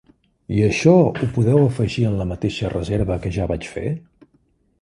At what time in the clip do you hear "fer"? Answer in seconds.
3.75-3.87